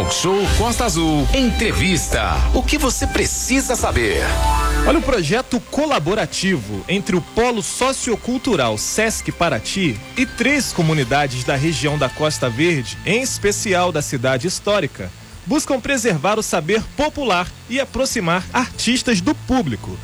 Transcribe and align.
Talk 0.00 0.14
Show 0.14 0.38
Costa 0.56 0.86
Azul. 0.86 1.28
Entrevista. 1.34 2.32
O 2.54 2.62
que 2.62 2.78
você 2.78 3.06
precisa 3.06 3.76
saber? 3.76 4.22
Olha 4.86 4.98
o 4.98 5.02
projeto 5.02 5.60
colaborativo 5.70 6.82
entre 6.88 7.16
o 7.16 7.20
Polo 7.20 7.62
Sociocultural 7.62 8.78
Sesc 8.78 9.30
Paraty 9.30 10.00
e 10.16 10.24
três 10.24 10.72
comunidades 10.72 11.44
da 11.44 11.54
região 11.54 11.98
da 11.98 12.08
Costa 12.08 12.48
Verde, 12.48 12.96
em 13.04 13.20
especial 13.20 13.92
da 13.92 14.00
cidade 14.00 14.46
histórica, 14.46 15.12
buscam 15.44 15.78
preservar 15.78 16.38
o 16.38 16.42
saber 16.42 16.82
popular 16.96 17.46
e 17.68 17.78
aproximar 17.78 18.42
artistas 18.54 19.20
do 19.20 19.34
público. 19.34 19.98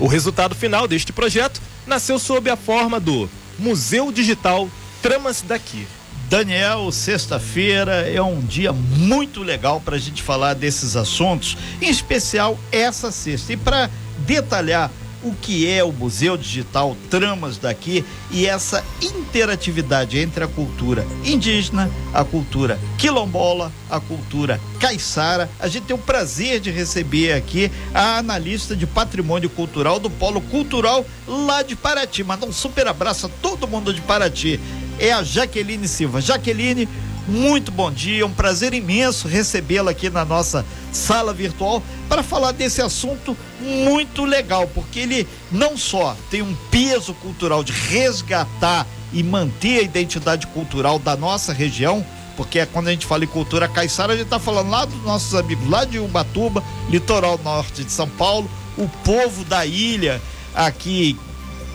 O 0.00 0.06
resultado 0.06 0.54
final 0.54 0.88
deste 0.88 1.12
projeto 1.12 1.60
nasceu 1.86 2.18
sob 2.18 2.48
a 2.48 2.56
forma 2.56 2.98
do 2.98 3.28
Museu 3.58 4.10
Digital 4.10 4.70
Tramas 5.02 5.42
daqui. 5.42 5.86
Daniel, 6.34 6.90
sexta-feira 6.90 8.10
é 8.10 8.20
um 8.20 8.40
dia 8.40 8.72
muito 8.72 9.40
legal 9.40 9.80
para 9.80 9.94
a 9.94 9.98
gente 10.00 10.20
falar 10.20 10.52
desses 10.54 10.96
assuntos, 10.96 11.56
em 11.80 11.88
especial 11.88 12.58
essa 12.72 13.12
sexta. 13.12 13.52
E 13.52 13.56
para 13.56 13.88
detalhar 14.26 14.90
o 15.22 15.32
que 15.32 15.70
é 15.70 15.84
o 15.84 15.92
Museu 15.92 16.36
Digital 16.36 16.96
Tramas 17.08 17.56
daqui 17.56 18.04
e 18.32 18.46
essa 18.46 18.84
interatividade 19.00 20.18
entre 20.18 20.42
a 20.42 20.48
cultura 20.48 21.06
indígena, 21.24 21.88
a 22.12 22.24
cultura 22.24 22.80
quilombola, 22.98 23.72
a 23.88 24.00
cultura 24.00 24.60
caiçara. 24.80 25.48
A 25.60 25.68
gente 25.68 25.84
tem 25.84 25.96
o 25.96 26.00
prazer 26.00 26.58
de 26.58 26.70
receber 26.70 27.32
aqui 27.32 27.70
a 27.94 28.18
analista 28.18 28.74
de 28.74 28.88
patrimônio 28.88 29.48
cultural 29.48 30.00
do 30.00 30.10
Polo 30.10 30.40
Cultural 30.40 31.06
lá 31.26 31.62
de 31.62 31.76
Paraty. 31.76 32.22
Manda 32.22 32.44
um 32.44 32.52
super 32.52 32.86
abraço 32.88 33.26
a 33.26 33.30
todo 33.40 33.68
mundo 33.68 33.94
de 33.94 34.00
Paraty. 34.02 34.60
É 34.98 35.12
a 35.12 35.22
Jaqueline 35.22 35.88
Silva. 35.88 36.20
Jaqueline, 36.20 36.88
muito 37.26 37.72
bom 37.72 37.90
dia, 37.90 38.26
um 38.26 38.32
prazer 38.32 38.74
imenso 38.74 39.26
recebê-la 39.26 39.90
aqui 39.90 40.10
na 40.10 40.24
nossa 40.24 40.64
sala 40.92 41.32
virtual 41.32 41.82
para 42.08 42.22
falar 42.22 42.52
desse 42.52 42.82
assunto 42.82 43.36
muito 43.60 44.24
legal, 44.24 44.68
porque 44.74 45.00
ele 45.00 45.28
não 45.50 45.76
só 45.76 46.16
tem 46.30 46.42
um 46.42 46.54
peso 46.70 47.14
cultural 47.14 47.64
de 47.64 47.72
resgatar 47.72 48.86
e 49.12 49.22
manter 49.22 49.78
a 49.78 49.82
identidade 49.82 50.46
cultural 50.48 50.98
da 50.98 51.16
nossa 51.16 51.52
região, 51.52 52.04
porque 52.36 52.64
quando 52.66 52.88
a 52.88 52.90
gente 52.90 53.06
fala 53.06 53.24
em 53.24 53.28
cultura 53.28 53.68
caiçara, 53.68 54.12
a 54.12 54.16
gente 54.16 54.26
está 54.26 54.38
falando 54.38 54.70
lá 54.70 54.84
dos 54.84 55.02
nossos 55.02 55.34
amigos 55.34 55.68
lá 55.68 55.84
de 55.84 55.98
Ubatuba, 55.98 56.62
litoral 56.90 57.40
norte 57.42 57.84
de 57.84 57.92
São 57.92 58.08
Paulo, 58.08 58.50
o 58.76 58.88
povo 59.04 59.44
da 59.44 59.64
ilha 59.64 60.20
aqui 60.54 61.18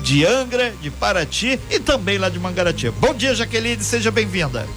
de 0.02 0.26
Angra, 0.26 0.74
de 0.82 0.90
Paraty 0.90 1.60
e 1.70 1.80
também 1.80 2.18
lá 2.18 2.30
de 2.30 2.40
Mangaratiba. 2.40 2.96
Bom 3.00 3.14
dia, 3.14 3.36
Jaqueline, 3.36 3.84
seja 3.84 4.12
bem-vinda. 4.12 4.68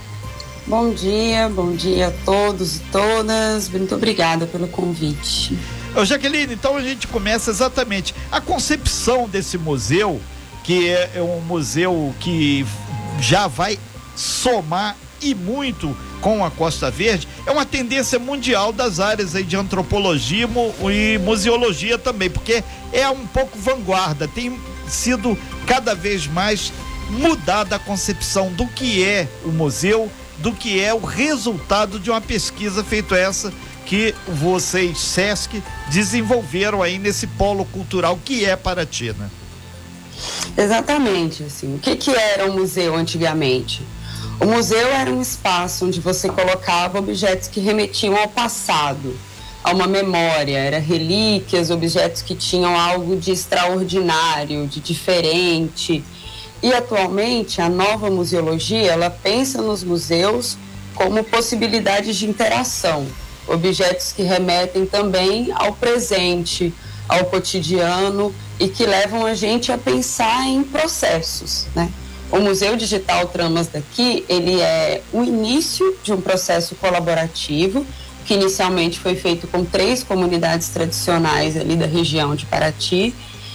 Bom 0.66 0.92
dia, 0.92 1.48
bom 1.48 1.72
dia 1.72 2.08
a 2.08 2.10
todos 2.24 2.76
e 2.76 2.80
todas. 2.92 3.68
Muito 3.68 3.94
obrigada 3.94 4.46
pelo 4.46 4.68
convite. 4.68 5.58
Ô, 5.94 6.04
Jaqueline, 6.04 6.54
então 6.54 6.76
a 6.76 6.80
gente 6.82 7.06
começa 7.08 7.50
exatamente 7.50 8.14
a 8.30 8.40
concepção 8.40 9.28
desse 9.28 9.58
museu, 9.58 10.20
que 10.64 10.88
é, 10.88 11.10
é 11.16 11.22
um 11.22 11.40
museu 11.40 12.14
que 12.20 12.64
já 13.20 13.46
vai 13.46 13.78
somar 14.16 14.96
e 15.20 15.34
muito 15.34 15.96
com 16.20 16.44
a 16.44 16.50
Costa 16.50 16.90
Verde, 16.90 17.26
é 17.44 17.50
uma 17.50 17.66
tendência 17.66 18.18
mundial 18.18 18.72
das 18.72 19.00
áreas 19.00 19.34
aí 19.34 19.42
de 19.42 19.56
antropologia 19.56 20.48
e 20.90 21.18
museologia 21.18 21.98
também, 21.98 22.30
porque 22.30 22.62
é 22.92 23.08
um 23.10 23.26
pouco 23.26 23.58
vanguarda, 23.58 24.28
tem 24.28 24.56
sido 24.88 25.38
cada 25.66 25.94
vez 25.94 26.26
mais 26.26 26.72
mudada 27.08 27.76
a 27.76 27.78
concepção 27.78 28.52
do 28.52 28.66
que 28.66 29.04
é 29.04 29.28
o 29.44 29.48
museu, 29.48 30.10
do 30.38 30.52
que 30.52 30.80
é 30.80 30.92
o 30.94 31.00
resultado 31.00 31.98
de 31.98 32.10
uma 32.10 32.20
pesquisa 32.20 32.82
feita 32.82 33.16
essa 33.16 33.52
que 33.84 34.14
vocês, 34.26 34.98
SESC, 34.98 35.62
desenvolveram 35.88 36.82
aí 36.82 36.98
nesse 36.98 37.26
polo 37.26 37.64
cultural 37.66 38.18
que 38.24 38.44
é 38.44 38.56
Paraty, 38.56 39.12
né? 39.12 39.28
Exatamente, 40.56 41.42
assim, 41.42 41.74
o 41.74 41.78
que, 41.78 41.96
que 41.96 42.10
era 42.10 42.50
o 42.50 42.54
museu 42.54 42.94
antigamente? 42.94 43.82
O 44.40 44.46
museu 44.46 44.88
era 44.88 45.10
um 45.10 45.20
espaço 45.20 45.86
onde 45.86 46.00
você 46.00 46.28
colocava 46.28 46.98
objetos 46.98 47.48
que 47.48 47.60
remetiam 47.60 48.16
ao 48.16 48.28
passado, 48.28 49.16
a 49.62 49.72
uma 49.72 49.86
memória, 49.86 50.58
era 50.58 50.78
relíquias, 50.78 51.70
objetos 51.70 52.22
que 52.22 52.34
tinham 52.34 52.78
algo 52.78 53.16
de 53.16 53.30
extraordinário, 53.30 54.66
de 54.66 54.80
diferente, 54.80 56.04
e 56.62 56.72
atualmente 56.72 57.60
a 57.60 57.68
nova 57.68 58.10
museologia, 58.10 58.92
ela 58.92 59.10
pensa 59.10 59.60
nos 59.60 59.82
museus 59.82 60.56
como 60.94 61.22
possibilidades 61.24 62.16
de 62.16 62.28
interação, 62.28 63.06
objetos 63.48 64.12
que 64.12 64.22
remetem 64.22 64.86
também 64.86 65.50
ao 65.54 65.72
presente, 65.72 66.72
ao 67.08 67.24
cotidiano 67.26 68.34
e 68.60 68.68
que 68.68 68.86
levam 68.86 69.26
a 69.26 69.34
gente 69.34 69.72
a 69.72 69.78
pensar 69.78 70.46
em 70.46 70.62
processos, 70.62 71.66
né? 71.74 71.90
O 72.30 72.40
Museu 72.40 72.76
Digital 72.76 73.26
Tramas 73.26 73.66
daqui, 73.66 74.24
ele 74.26 74.58
é 74.60 75.02
o 75.12 75.22
início 75.22 75.94
de 76.02 76.14
um 76.14 76.20
processo 76.20 76.74
colaborativo 76.76 77.84
que 78.24 78.34
inicialmente 78.34 78.98
foi 78.98 79.14
feito 79.14 79.46
com 79.46 79.64
três 79.64 80.02
comunidades 80.02 80.68
tradicionais 80.68 81.56
ali 81.56 81.76
da 81.76 81.86
região 81.86 82.34
de 82.34 82.46
Paraty 82.46 83.14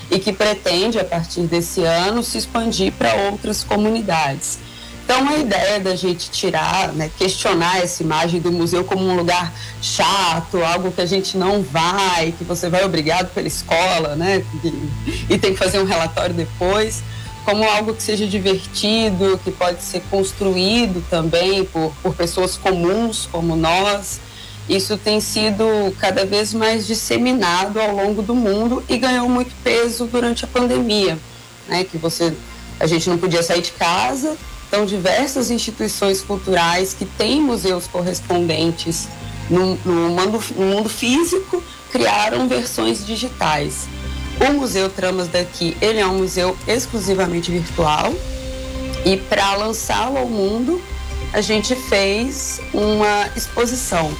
e 0.09 0.19
que 0.19 0.31
pretende, 0.31 0.99
a 0.99 1.03
partir 1.03 1.41
desse 1.41 1.83
ano, 1.83 2.23
se 2.23 2.37
expandir 2.37 2.93
para 2.93 3.13
outras 3.29 3.63
comunidades. 3.63 4.59
Então, 5.07 5.25
a 5.29 5.37
ideia 5.37 5.79
da 5.79 5.95
gente 5.95 6.29
tirar, 6.29 6.91
né, 6.91 7.09
questionar 7.17 7.81
essa 7.81 8.03
imagem 8.03 8.41
do 8.41 8.51
museu 8.51 8.83
como 8.83 9.07
um 9.07 9.15
lugar 9.15 9.53
chato, 9.81 10.61
algo 10.61 10.91
que 10.91 10.99
a 10.99 11.05
gente 11.05 11.37
não 11.37 11.63
vai, 11.63 12.33
que 12.37 12.43
você 12.43 12.69
vai 12.69 12.83
obrigado 12.83 13.33
pela 13.33 13.47
escola, 13.47 14.17
né, 14.17 14.43
e, 14.65 15.33
e 15.33 15.37
tem 15.37 15.53
que 15.53 15.57
fazer 15.57 15.79
um 15.79 15.85
relatório 15.85 16.35
depois, 16.35 17.01
como 17.45 17.63
algo 17.63 17.93
que 17.93 18.03
seja 18.03 18.27
divertido, 18.27 19.39
que 19.41 19.49
pode 19.49 19.81
ser 19.81 20.01
construído 20.09 21.01
também 21.09 21.63
por, 21.63 21.93
por 22.03 22.13
pessoas 22.13 22.57
comuns 22.57 23.29
como 23.31 23.55
nós, 23.55 24.19
isso 24.69 24.97
tem 24.97 25.21
sido 25.21 25.65
cada 25.99 26.25
vez 26.25 26.53
mais 26.53 26.85
disseminado 26.85 27.79
ao 27.79 27.95
longo 27.95 28.21
do 28.21 28.35
mundo 28.35 28.83
e 28.89 28.97
ganhou 28.97 29.29
muito 29.29 29.55
peso 29.63 30.05
durante 30.05 30.43
a 30.43 30.47
pandemia, 30.47 31.17
né? 31.67 31.85
Que 31.85 31.97
você, 31.97 32.33
a 32.79 32.85
gente 32.85 33.09
não 33.09 33.17
podia 33.17 33.41
sair 33.41 33.61
de 33.61 33.71
casa, 33.71 34.35
então 34.67 34.85
diversas 34.85 35.49
instituições 35.49 36.21
culturais 36.21 36.93
que 36.93 37.05
têm 37.05 37.41
museus 37.41 37.87
correspondentes 37.87 39.07
no, 39.49 39.75
no, 39.85 40.09
mundo, 40.09 40.43
no 40.57 40.65
mundo 40.65 40.89
físico 40.89 41.63
criaram 41.89 42.47
versões 42.47 43.05
digitais. 43.05 43.87
O 44.39 44.53
Museu 44.53 44.89
Tramas 44.89 45.29
daqui, 45.29 45.75
ele 45.81 45.99
é 45.99 46.05
um 46.05 46.17
museu 46.17 46.55
exclusivamente 46.67 47.49
virtual 47.49 48.13
e 49.05 49.15
para 49.15 49.55
lançá-lo 49.55 50.17
ao 50.17 50.27
mundo, 50.27 50.81
a 51.31 51.39
gente 51.39 51.73
fez 51.73 52.59
uma 52.73 53.29
exposição 53.35 54.13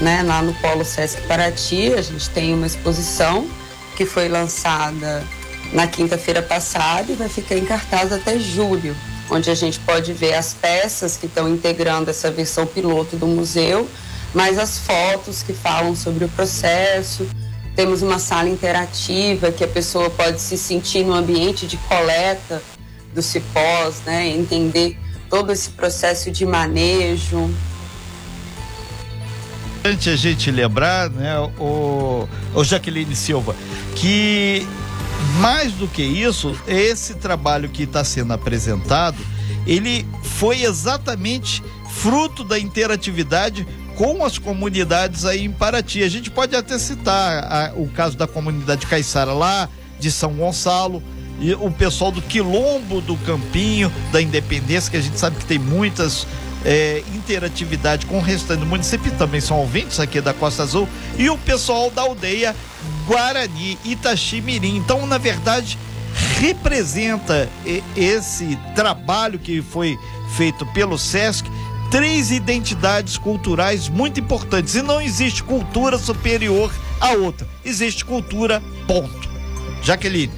né, 0.00 0.22
lá 0.22 0.42
no 0.42 0.54
Polo 0.54 0.84
Sesc 0.84 1.20
Paraty. 1.22 1.94
A 1.94 2.02
gente 2.02 2.28
tem 2.30 2.54
uma 2.54 2.66
exposição 2.66 3.48
que 3.96 4.06
foi 4.06 4.28
lançada 4.28 5.24
na 5.72 5.86
quinta-feira 5.86 6.42
passada 6.42 7.12
e 7.12 7.14
vai 7.14 7.28
ficar 7.28 7.56
em 7.56 7.64
cartaz 7.64 8.12
até 8.12 8.38
julho, 8.38 8.96
onde 9.30 9.50
a 9.50 9.54
gente 9.54 9.78
pode 9.80 10.12
ver 10.12 10.34
as 10.34 10.54
peças 10.54 11.16
que 11.16 11.26
estão 11.26 11.48
integrando 11.48 12.10
essa 12.10 12.30
versão 12.30 12.66
piloto 12.66 13.16
do 13.16 13.26
museu, 13.26 13.88
mais 14.34 14.58
as 14.58 14.78
fotos 14.78 15.42
que 15.42 15.52
falam 15.52 15.94
sobre 15.94 16.24
o 16.24 16.28
processo. 16.28 17.28
Temos 17.74 18.02
uma 18.02 18.18
sala 18.18 18.48
interativa 18.48 19.52
que 19.52 19.62
a 19.62 19.68
pessoa 19.68 20.10
pode 20.10 20.40
se 20.40 20.56
sentir 20.56 21.04
no 21.04 21.12
ambiente 21.12 21.66
de 21.66 21.76
coleta 21.76 22.62
do 23.14 23.22
cipós, 23.22 24.02
né, 24.06 24.28
entender 24.28 24.98
todo 25.28 25.52
esse 25.52 25.70
processo 25.70 26.30
de 26.30 26.46
manejo, 26.46 27.50
importante 29.78 30.10
a 30.10 30.16
gente 30.16 30.50
lembrar, 30.50 31.08
né, 31.08 31.38
o, 31.58 32.28
o 32.54 32.64
Jaqueline 32.64 33.14
Silva, 33.14 33.54
que 33.94 34.66
mais 35.40 35.72
do 35.72 35.86
que 35.86 36.02
isso, 36.02 36.56
esse 36.66 37.14
trabalho 37.14 37.68
que 37.68 37.84
está 37.84 38.02
sendo 38.02 38.32
apresentado, 38.32 39.18
ele 39.66 40.06
foi 40.22 40.62
exatamente 40.62 41.62
fruto 41.90 42.42
da 42.42 42.58
interatividade 42.58 43.66
com 43.96 44.24
as 44.24 44.38
comunidades 44.38 45.24
aí 45.24 45.44
em 45.44 45.50
Paraty. 45.50 46.02
A 46.02 46.08
gente 46.08 46.30
pode 46.30 46.54
até 46.54 46.78
citar 46.78 47.44
a, 47.44 47.72
o 47.74 47.88
caso 47.88 48.16
da 48.16 48.26
comunidade 48.26 48.86
Caiçara 48.86 49.32
lá, 49.32 49.68
de 49.98 50.10
São 50.10 50.32
Gonçalo, 50.34 51.02
e 51.40 51.54
o 51.54 51.70
pessoal 51.70 52.10
do 52.10 52.20
Quilombo 52.20 53.00
do 53.00 53.16
Campinho, 53.18 53.92
da 54.10 54.20
Independência, 54.20 54.90
que 54.90 54.96
a 54.96 55.00
gente 55.00 55.18
sabe 55.18 55.36
que 55.36 55.44
tem 55.44 55.58
muitas 55.58 56.26
é, 56.64 57.02
interatividade 57.14 58.06
com 58.06 58.18
o 58.18 58.22
restante 58.22 58.60
do 58.60 58.66
município, 58.66 59.10
também 59.12 59.40
são 59.40 59.58
ouvintes 59.58 60.00
aqui 60.00 60.20
da 60.20 60.34
Costa 60.34 60.62
Azul, 60.62 60.88
e 61.16 61.28
o 61.30 61.38
pessoal 61.38 61.90
da 61.90 62.02
aldeia 62.02 62.54
Guarani, 63.06 63.78
Itaximirim. 63.84 64.76
Então, 64.76 65.06
na 65.06 65.18
verdade, 65.18 65.78
representa 66.40 67.48
esse 67.96 68.58
trabalho 68.74 69.38
que 69.38 69.62
foi 69.62 69.98
feito 70.36 70.66
pelo 70.66 70.98
SESC 70.98 71.48
três 71.90 72.30
identidades 72.30 73.16
culturais 73.16 73.88
muito 73.88 74.20
importantes. 74.20 74.74
E 74.74 74.82
não 74.82 75.00
existe 75.00 75.42
cultura 75.42 75.98
superior 75.98 76.72
a 77.00 77.12
outra. 77.12 77.46
Existe 77.64 78.04
cultura, 78.04 78.62
ponto. 78.86 79.28
Jaqueline. 79.82 80.32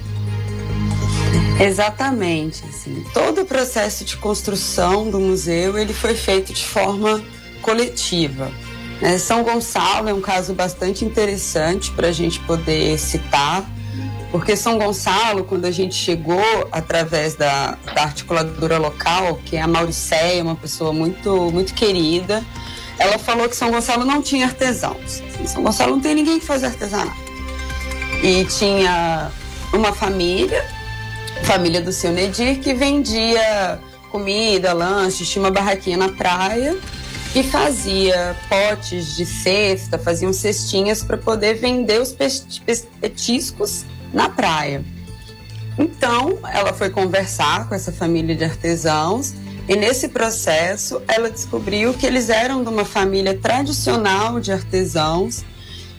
Exatamente. 1.59 2.63
Assim, 2.81 3.05
todo 3.13 3.41
o 3.41 3.45
processo 3.45 4.03
de 4.03 4.17
construção 4.17 5.07
do 5.07 5.19
museu 5.19 5.77
ele 5.77 5.93
foi 5.93 6.15
feito 6.15 6.51
de 6.51 6.65
forma 6.65 7.23
coletiva. 7.61 8.51
Né? 8.99 9.19
São 9.19 9.43
Gonçalo 9.43 10.09
é 10.09 10.13
um 10.13 10.21
caso 10.21 10.51
bastante 10.55 11.05
interessante 11.05 11.91
para 11.91 12.07
a 12.07 12.11
gente 12.11 12.39
poder 12.39 12.97
citar, 12.97 13.69
porque 14.31 14.55
São 14.55 14.79
Gonçalo, 14.79 15.43
quando 15.43 15.65
a 15.65 15.71
gente 15.71 15.93
chegou 15.93 16.67
através 16.71 17.35
da, 17.35 17.77
da 17.93 18.01
articuladora 18.01 18.79
local, 18.79 19.39
que 19.45 19.57
é 19.57 19.61
a 19.61 19.67
Mauricéia, 19.67 20.41
uma 20.41 20.55
pessoa 20.55 20.91
muito, 20.91 21.51
muito 21.51 21.75
querida, 21.75 22.43
ela 22.97 23.19
falou 23.19 23.47
que 23.47 23.55
São 23.55 23.69
Gonçalo 23.69 24.05
não 24.05 24.23
tinha 24.23 24.47
artesãos. 24.47 25.21
Em 25.39 25.45
São 25.45 25.61
Gonçalo 25.61 25.91
não 25.91 26.01
tem 26.01 26.15
ninguém 26.15 26.39
que 26.39 26.45
faz 26.47 26.63
artesanato. 26.63 27.15
E 28.23 28.43
tinha 28.45 29.31
uma 29.71 29.93
família, 29.93 30.80
família 31.51 31.81
do 31.81 31.91
seu 31.91 32.13
Nedir, 32.13 32.59
que 32.61 32.73
vendia 32.73 33.77
comida, 34.09 34.71
lanches, 34.71 35.27
tinha 35.27 35.43
uma 35.43 35.51
barraquinha 35.51 35.97
na 35.97 36.07
praia 36.07 36.77
e 37.35 37.43
fazia 37.43 38.37
potes 38.47 39.17
de 39.17 39.25
cesta, 39.25 39.99
faziam 39.99 40.31
cestinhas 40.31 41.03
para 41.03 41.17
poder 41.17 41.55
vender 41.55 41.99
os 41.99 42.15
petiscos 43.01 43.83
na 44.13 44.29
praia. 44.29 44.81
Então, 45.77 46.39
ela 46.53 46.71
foi 46.71 46.89
conversar 46.89 47.67
com 47.67 47.75
essa 47.75 47.91
família 47.91 48.33
de 48.33 48.45
artesãos 48.45 49.33
e 49.67 49.75
nesse 49.75 50.07
processo 50.07 51.01
ela 51.05 51.29
descobriu 51.29 51.93
que 51.93 52.05
eles 52.05 52.29
eram 52.29 52.63
de 52.63 52.69
uma 52.69 52.85
família 52.85 53.37
tradicional 53.37 54.39
de 54.39 54.53
artesãos 54.53 55.43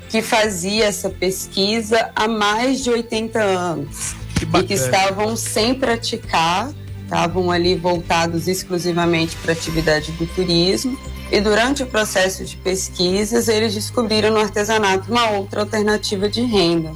que 0.08 0.22
fazia 0.22 0.86
essa 0.86 1.10
pesquisa 1.10 2.10
há 2.16 2.26
mais 2.26 2.82
de 2.82 2.88
80 2.88 3.38
anos 3.38 4.21
e 4.42 4.62
que 4.64 4.74
estavam 4.74 5.36
sem 5.36 5.74
praticar, 5.74 6.72
estavam 7.02 7.50
ali 7.50 7.74
voltados 7.74 8.48
exclusivamente 8.48 9.36
para 9.36 9.52
a 9.52 9.54
atividade 9.54 10.12
do 10.12 10.26
turismo. 10.26 10.98
E 11.30 11.40
durante 11.40 11.82
o 11.82 11.86
processo 11.86 12.44
de 12.44 12.56
pesquisas, 12.56 13.48
eles 13.48 13.74
descobriram 13.74 14.30
no 14.30 14.38
artesanato 14.38 15.10
uma 15.10 15.30
outra 15.30 15.60
alternativa 15.60 16.28
de 16.28 16.42
renda. 16.42 16.92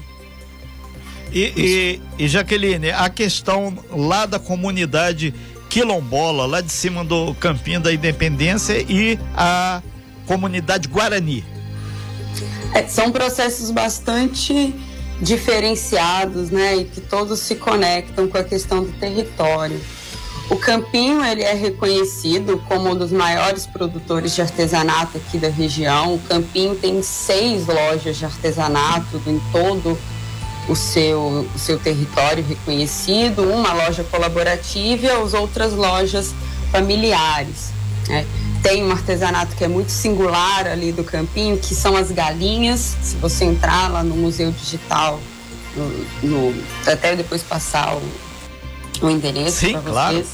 E, 1.33 2.01
e, 2.19 2.25
e 2.25 2.29
Jaqueline, 2.29 2.91
a 2.91 3.09
questão 3.09 3.77
lá 3.91 4.27
da 4.27 4.39
comunidade 4.39 5.35
quilombola, 5.69 6.47
lá 6.47 6.61
de 6.61 6.71
cima 6.71 7.05
do 7.05 7.35
Campinho 7.35 7.81
da 7.81 7.93
Independência 7.93 8.79
e 8.89 9.19
a 9.35 9.83
comunidade 10.27 10.89
Guarani. 10.89 11.45
É, 12.75 12.87
são 12.87 13.11
processos 13.11 13.71
bastante 13.71 14.75
diferenciados, 15.21 16.51
né, 16.51 16.77
e 16.77 16.85
que 16.85 17.01
todos 17.01 17.41
se 17.41 17.55
conectam 17.55 18.29
com 18.29 18.39
a 18.39 18.45
questão 18.45 18.85
do 18.85 18.93
território. 18.93 19.81
O 20.49 20.57
Campinho 20.57 21.25
ele 21.25 21.43
é 21.43 21.55
reconhecido 21.55 22.63
como 22.69 22.91
um 22.91 22.95
dos 22.95 23.11
maiores 23.11 23.67
produtores 23.67 24.35
de 24.35 24.43
artesanato 24.43 25.17
aqui 25.17 25.39
da 25.39 25.49
região. 25.49 26.15
O 26.15 26.19
Campinho 26.21 26.77
tem 26.77 27.03
seis 27.03 27.67
lojas 27.67 28.17
de 28.17 28.25
artesanato 28.25 29.21
em 29.27 29.41
todo 29.51 29.99
o 30.69 30.77
seu, 30.77 31.49
o 31.53 31.59
seu 31.59 31.79
território 31.79 32.45
reconhecido, 32.45 33.43
uma 33.43 33.73
loja 33.73 34.05
colaborativa 34.05 35.07
e 35.07 35.11
as 35.11 35.35
outras 35.35 35.73
lojas 35.73 36.33
familiares. 36.71 37.73
Né? 38.09 38.25
Tem 38.67 38.83
um 38.83 38.91
artesanato 38.91 39.55
que 39.55 39.63
é 39.63 39.69
muito 39.69 39.91
singular 39.91 40.67
ali 40.67 40.91
do 40.91 41.05
Campinho, 41.05 41.57
que 41.57 41.73
são 41.73 41.97
as 41.97 42.11
galinhas. 42.11 42.97
Se 43.01 43.15
você 43.17 43.45
entrar 43.45 43.89
lá 43.93 44.03
no 44.03 44.17
Museu 44.17 44.51
Digital, 44.51 45.21
no, 45.77 46.51
no 46.51 46.65
até 46.85 47.15
depois 47.15 47.45
passar 47.45 47.95
o, 47.95 49.07
o 49.07 49.09
endereço 49.09 49.71
para 49.71 49.81
vocês. 49.81 49.93
Claro. 49.93 50.25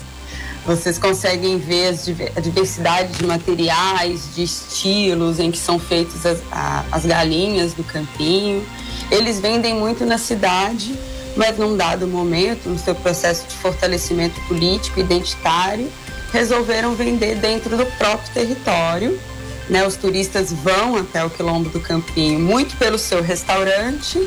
Vocês 0.65 0.97
conseguem 0.97 1.59
ver 1.59 1.95
a 2.35 2.41
diversidade 2.41 3.13
de 3.13 3.27
materiais, 3.27 4.31
de 4.35 4.45
estilos 4.45 5.39
em 5.39 5.51
que 5.51 5.59
são 5.59 5.79
feitas 5.79 6.25
as, 6.25 6.39
as 6.91 7.05
galinhas 7.05 7.75
do 7.75 7.85
campinho. 7.85 8.65
Eles 9.11 9.41
vendem 9.41 9.75
muito 9.75 10.07
na 10.07 10.17
cidade, 10.17 10.99
mas 11.37 11.59
num 11.59 11.77
dado 11.77 12.07
momento, 12.07 12.71
no 12.71 12.79
seu 12.79 12.95
processo 12.95 13.47
de 13.47 13.55
fortalecimento 13.57 14.41
político 14.49 15.01
identitário, 15.01 15.91
resolveram 16.33 16.95
vender 16.95 17.37
dentro 17.37 17.77
do 17.77 17.87
próprio 17.99 18.33
território. 18.33 19.19
Né? 19.69 19.87
Os 19.87 19.97
turistas 19.97 20.53
vão 20.53 20.97
até 20.97 21.25
o 21.25 21.31
Quilombo 21.31 21.69
do 21.71 21.81
Campinho 21.81 22.41
muito 22.41 22.77
pelo 22.77 22.99
seu 22.99 23.23
restaurante 23.23 24.19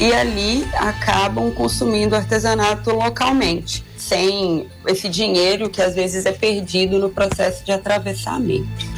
e 0.00 0.12
ali 0.12 0.66
acabam 0.74 1.52
consumindo 1.52 2.16
artesanato 2.16 2.90
localmente, 2.90 3.84
sem 3.96 4.68
esse 4.86 5.08
dinheiro 5.08 5.70
que 5.70 5.80
às 5.80 5.94
vezes 5.94 6.26
é 6.26 6.32
perdido 6.32 6.98
no 6.98 7.10
processo 7.10 7.64
de 7.64 7.70
atravessamento. 7.70 8.94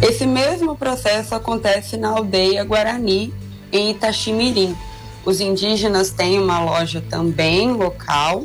Esse 0.00 0.26
mesmo 0.26 0.76
processo 0.76 1.34
acontece 1.34 1.96
na 1.96 2.10
aldeia 2.10 2.64
Guarani, 2.64 3.34
em 3.72 3.90
Itaximirim. 3.90 4.76
Os 5.24 5.40
indígenas 5.40 6.10
têm 6.10 6.38
uma 6.38 6.62
loja 6.62 7.02
também 7.10 7.72
local, 7.72 8.44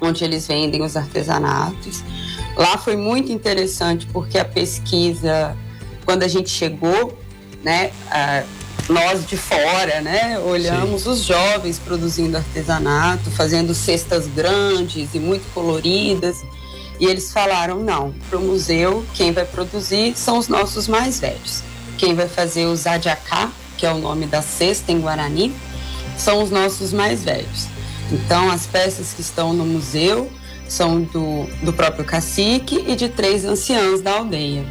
onde 0.00 0.24
eles 0.24 0.46
vendem 0.48 0.82
os 0.82 0.96
artesanatos. 0.96 2.02
Lá 2.56 2.76
foi 2.76 2.96
muito 2.96 3.32
interessante 3.32 4.06
porque 4.12 4.38
a 4.38 4.44
pesquisa, 4.44 5.56
quando 6.04 6.22
a 6.22 6.28
gente 6.28 6.50
chegou, 6.50 7.18
né, 7.62 7.92
nós 8.88 9.26
de 9.26 9.36
fora, 9.36 10.00
né, 10.00 10.38
olhamos 10.38 11.02
Sim. 11.02 11.10
os 11.10 11.24
jovens 11.24 11.78
produzindo 11.78 12.36
artesanato, 12.36 13.30
fazendo 13.30 13.74
cestas 13.74 14.26
grandes 14.26 15.14
e 15.14 15.18
muito 15.18 15.44
coloridas. 15.54 16.42
E 17.00 17.06
eles 17.06 17.32
falaram: 17.32 17.82
não, 17.82 18.14
para 18.28 18.38
o 18.38 18.42
museu, 18.42 19.04
quem 19.14 19.32
vai 19.32 19.44
produzir 19.44 20.14
são 20.16 20.38
os 20.38 20.48
nossos 20.48 20.86
mais 20.86 21.18
velhos. 21.18 21.62
Quem 21.96 22.14
vai 22.14 22.28
fazer 22.28 22.66
o 22.66 22.76
Zadiacá, 22.76 23.50
que 23.78 23.86
é 23.86 23.92
o 23.92 23.98
nome 23.98 24.26
da 24.26 24.42
cesta 24.42 24.92
em 24.92 25.00
Guarani, 25.00 25.54
são 26.18 26.42
os 26.42 26.50
nossos 26.50 26.92
mais 26.92 27.24
velhos. 27.24 27.66
Então, 28.10 28.50
as 28.50 28.66
peças 28.66 29.12
que 29.14 29.20
estão 29.20 29.52
no 29.52 29.64
museu 29.64 30.30
são 30.72 31.02
do, 31.02 31.46
do 31.62 31.72
próprio 31.72 32.04
cacique 32.04 32.84
e 32.88 32.96
de 32.96 33.08
três 33.08 33.44
anciãos 33.44 34.00
da 34.00 34.12
aldeia. 34.12 34.64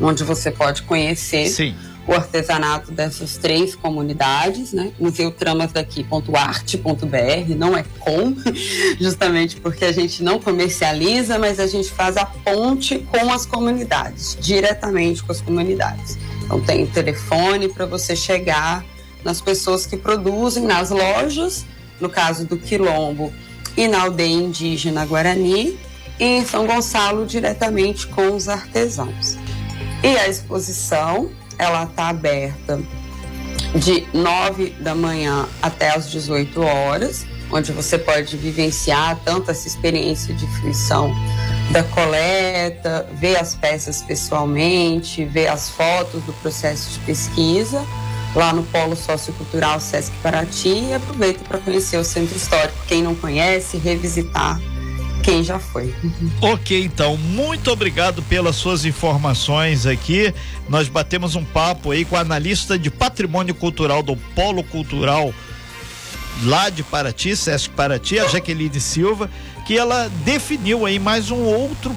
onde 0.00 0.22
você 0.22 0.52
pode 0.52 0.82
conhecer 0.82 1.48
Sim. 1.48 1.74
O 2.10 2.14
artesanato 2.14 2.90
dessas 2.90 3.36
três 3.36 3.76
comunidades, 3.76 4.72
né? 4.72 4.90
museutramasdaqui.arte.br, 4.98 7.54
não 7.56 7.76
é 7.76 7.84
com, 8.00 8.34
justamente 9.00 9.60
porque 9.60 9.84
a 9.84 9.92
gente 9.92 10.20
não 10.20 10.40
comercializa, 10.40 11.38
mas 11.38 11.60
a 11.60 11.68
gente 11.68 11.88
faz 11.88 12.16
a 12.16 12.26
ponte 12.26 12.98
com 12.98 13.32
as 13.32 13.46
comunidades, 13.46 14.36
diretamente 14.40 15.22
com 15.22 15.30
as 15.30 15.40
comunidades. 15.40 16.18
Então 16.42 16.60
tem 16.60 16.84
telefone 16.84 17.68
para 17.68 17.86
você 17.86 18.16
chegar 18.16 18.84
nas 19.22 19.40
pessoas 19.40 19.86
que 19.86 19.96
produzem 19.96 20.64
nas 20.64 20.90
lojas, 20.90 21.64
no 22.00 22.08
caso 22.08 22.44
do 22.44 22.58
Quilombo 22.58 23.32
e 23.76 23.86
na 23.86 24.02
aldeia 24.02 24.32
indígena 24.32 25.06
Guarani, 25.06 25.78
e 26.18 26.24
em 26.24 26.44
São 26.44 26.66
Gonçalo 26.66 27.24
diretamente 27.24 28.08
com 28.08 28.34
os 28.34 28.48
artesãos. 28.48 29.38
E 30.02 30.16
a 30.16 30.26
exposição 30.26 31.30
ela 31.60 31.84
está 31.84 32.08
aberta 32.08 32.80
de 33.74 34.06
9 34.14 34.70
da 34.80 34.94
manhã 34.94 35.46
até 35.60 35.94
as 35.94 36.10
18 36.10 36.60
horas, 36.60 37.26
onde 37.52 37.70
você 37.70 37.98
pode 37.98 38.36
vivenciar 38.36 39.20
tanto 39.24 39.50
essa 39.50 39.68
experiência 39.68 40.34
de 40.34 40.46
fruição 40.58 41.14
da 41.70 41.84
coleta, 41.84 43.06
ver 43.12 43.36
as 43.36 43.54
peças 43.54 44.02
pessoalmente, 44.02 45.24
ver 45.24 45.48
as 45.48 45.68
fotos 45.68 46.22
do 46.22 46.32
processo 46.34 46.98
de 46.98 46.98
pesquisa 47.00 47.84
lá 48.34 48.52
no 48.52 48.62
Polo 48.64 48.96
Sociocultural 48.96 49.80
Sesc 49.80 50.12
Paraty 50.22 50.88
e 50.88 50.94
aproveita 50.94 51.44
para 51.44 51.58
conhecer 51.58 51.98
o 51.98 52.04
Centro 52.04 52.36
Histórico. 52.36 52.78
Quem 52.88 53.02
não 53.02 53.14
conhece, 53.14 53.76
revisitar 53.76 54.60
quem 55.22 55.44
já 55.44 55.58
foi. 55.58 55.94
ok, 56.40 56.84
então, 56.84 57.16
muito 57.16 57.70
obrigado 57.70 58.22
pelas 58.22 58.56
suas 58.56 58.84
informações 58.84 59.86
aqui. 59.86 60.34
Nós 60.68 60.88
batemos 60.88 61.34
um 61.34 61.44
papo 61.44 61.90
aí 61.90 62.04
com 62.04 62.16
a 62.16 62.20
analista 62.20 62.78
de 62.78 62.90
patrimônio 62.90 63.54
cultural 63.54 64.02
do 64.02 64.16
Polo 64.16 64.64
Cultural 64.64 65.32
lá 66.44 66.70
de 66.70 66.82
Paraty, 66.82 67.36
Sesc 67.36 67.70
Paraty, 67.70 68.18
a 68.18 68.28
Jaqueline 68.28 68.80
Silva, 68.80 69.30
que 69.66 69.76
ela 69.76 70.10
definiu 70.24 70.86
aí 70.86 70.98
mais 70.98 71.30
um 71.30 71.42
outro 71.42 71.94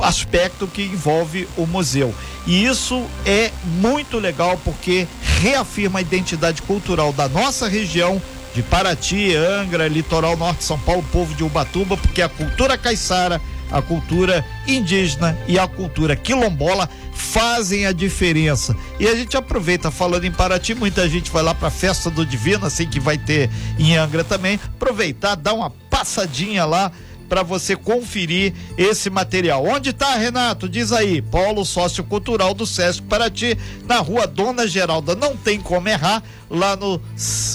aspecto 0.00 0.66
que 0.66 0.82
envolve 0.82 1.48
o 1.56 1.66
museu. 1.66 2.14
E 2.46 2.64
isso 2.64 3.04
é 3.24 3.50
muito 3.64 4.18
legal 4.18 4.58
porque 4.64 5.06
reafirma 5.40 5.98
a 5.98 6.02
identidade 6.02 6.62
cultural 6.62 7.12
da 7.12 7.28
nossa 7.28 7.68
região 7.68 8.20
de 8.54 8.62
Paraty, 8.62 9.34
Angra, 9.34 9.88
Litoral 9.88 10.36
Norte 10.36 10.58
de 10.58 10.64
São 10.64 10.78
Paulo, 10.78 11.04
povo 11.10 11.34
de 11.34 11.42
Ubatuba, 11.42 11.96
porque 11.96 12.22
a 12.22 12.28
cultura 12.28 12.76
caiçara, 12.76 13.40
a 13.70 13.80
cultura 13.80 14.44
indígena 14.66 15.36
e 15.48 15.58
a 15.58 15.66
cultura 15.66 16.14
quilombola 16.14 16.88
fazem 17.14 17.86
a 17.86 17.92
diferença. 17.92 18.76
E 19.00 19.06
a 19.06 19.14
gente 19.14 19.36
aproveita 19.36 19.90
falando 19.90 20.24
em 20.24 20.30
Paraty, 20.32 20.74
muita 20.74 21.08
gente 21.08 21.30
vai 21.30 21.42
lá 21.42 21.54
para 21.54 21.68
a 21.68 21.70
festa 21.70 22.10
do 22.10 22.26
Divino, 22.26 22.66
assim 22.66 22.86
que 22.86 23.00
vai 23.00 23.16
ter 23.16 23.48
em 23.78 23.96
Angra 23.96 24.22
também, 24.22 24.60
aproveitar, 24.76 25.34
dar 25.34 25.54
uma 25.54 25.70
passadinha 25.70 26.64
lá 26.64 26.92
para 27.32 27.42
você 27.42 27.74
conferir 27.74 28.52
esse 28.76 29.08
material. 29.08 29.64
Onde 29.64 29.88
está, 29.88 30.16
Renato? 30.16 30.68
Diz 30.68 30.92
aí, 30.92 31.22
Polo 31.22 31.64
Sociocultural 31.64 32.52
do 32.52 32.66
Sesc 32.66 33.00
Paraty, 33.04 33.56
na 33.86 34.00
rua 34.00 34.26
Dona 34.26 34.66
Geralda. 34.66 35.14
Não 35.14 35.34
tem 35.34 35.58
como 35.58 35.88
errar, 35.88 36.22
lá 36.50 36.76
no 36.76 37.00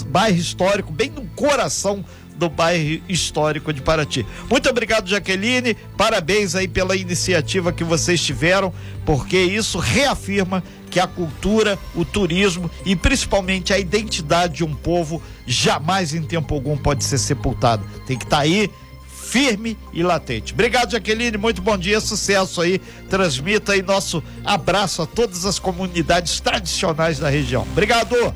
bairro 0.06 0.36
histórico, 0.36 0.92
bem 0.92 1.10
no 1.10 1.24
coração 1.26 2.04
do 2.34 2.48
bairro 2.48 3.00
histórico 3.08 3.72
de 3.72 3.80
Paraty. 3.80 4.26
Muito 4.50 4.68
obrigado, 4.68 5.08
Jaqueline. 5.08 5.76
Parabéns 5.96 6.56
aí 6.56 6.66
pela 6.66 6.96
iniciativa 6.96 7.72
que 7.72 7.84
vocês 7.84 8.20
tiveram, 8.20 8.74
porque 9.06 9.38
isso 9.38 9.78
reafirma 9.78 10.60
que 10.90 10.98
a 10.98 11.06
cultura, 11.06 11.78
o 11.94 12.04
turismo 12.04 12.68
e 12.84 12.96
principalmente 12.96 13.72
a 13.72 13.78
identidade 13.78 14.54
de 14.56 14.64
um 14.64 14.74
povo 14.74 15.22
jamais 15.46 16.14
em 16.14 16.22
tempo 16.22 16.52
algum 16.52 16.76
pode 16.76 17.04
ser 17.04 17.18
sepultada. 17.18 17.84
Tem 18.06 18.18
que 18.18 18.24
estar 18.24 18.38
tá 18.38 18.42
aí 18.42 18.68
firme 19.28 19.76
e 19.92 20.02
latente. 20.02 20.52
Obrigado, 20.52 20.92
Jaqueline. 20.92 21.36
Muito 21.36 21.60
bom 21.60 21.76
dia, 21.76 22.00
sucesso 22.00 22.60
aí. 22.60 22.78
Transmita 23.10 23.72
aí 23.72 23.82
nosso 23.82 24.22
abraço 24.44 25.02
a 25.02 25.06
todas 25.06 25.44
as 25.44 25.58
comunidades 25.58 26.40
tradicionais 26.40 27.18
da 27.18 27.28
região. 27.28 27.62
Obrigado. 27.70 28.34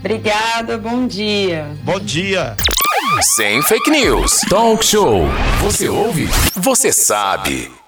Obrigada, 0.00 0.76
bom 0.76 1.06
dia. 1.06 1.76
Bom 1.84 2.00
dia. 2.00 2.56
Sem 3.20 3.62
fake 3.62 3.90
news. 3.90 4.40
Talk 4.48 4.84
show. 4.84 5.26
Você 5.60 5.88
ouve? 5.88 6.28
Você 6.56 6.92
sabe. 6.92 7.81